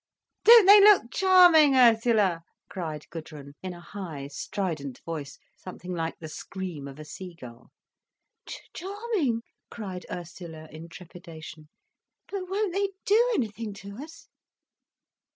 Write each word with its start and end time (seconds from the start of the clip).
"Don't 0.45 0.65
they 0.65 0.79
look 0.81 1.11
charming, 1.11 1.75
Ursula?" 1.75 2.41
cried 2.71 3.05
Gudrun, 3.11 3.53
in 3.61 3.75
a 3.75 3.79
high, 3.81 4.29
strident 4.29 4.97
voice, 5.05 5.37
something 5.55 5.93
like 5.93 6.17
the 6.17 6.27
scream 6.27 6.87
of 6.87 6.97
a 6.97 7.05
seagull. 7.05 7.69
"Charming," 8.73 9.43
cried 9.69 10.07
Ursula 10.09 10.67
in 10.71 10.89
trepidation. 10.89 11.69
"But 12.31 12.49
won't 12.49 12.73
they 12.73 12.89
do 13.05 13.31
anything 13.35 13.73
to 13.75 13.97
us?" 13.97 14.27